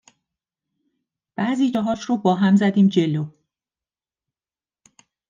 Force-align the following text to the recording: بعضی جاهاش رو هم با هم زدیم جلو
بعضی 1.35 1.71
جاهاش 1.71 2.01
رو 2.03 2.15
هم 2.15 2.21
با 2.21 2.35
هم 2.35 2.55
زدیم 2.55 2.87
جلو 2.87 3.25